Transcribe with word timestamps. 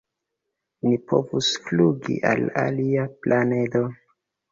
"Ni 0.85 0.95
povas 1.11 1.49
flugi 1.67 2.15
al 2.29 2.41
alia 2.61 3.05
planedo!" 3.27 3.83